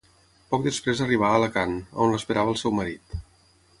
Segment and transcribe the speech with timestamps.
[0.53, 1.75] Poc després arribà a Alacant,
[2.07, 3.19] on l'esperava el seu marit.